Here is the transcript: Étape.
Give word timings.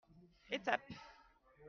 Étape. 0.57 0.89